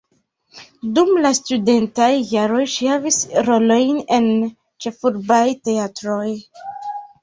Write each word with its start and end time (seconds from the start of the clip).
Dum 0.95 1.11
la 1.25 1.31
studentaj 1.39 2.09
jaroj 2.31 2.63
ŝi 2.77 2.91
havis 2.95 3.21
rolojn 3.53 4.03
en 4.21 4.29
ĉefurbaj 4.85 5.45
teatroj. 5.67 6.31